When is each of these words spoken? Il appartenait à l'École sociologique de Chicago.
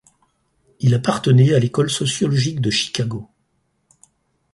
Il 0.79 0.95
appartenait 0.95 1.53
à 1.53 1.59
l'École 1.59 1.91
sociologique 1.91 2.59
de 2.59 2.71
Chicago. 2.71 3.29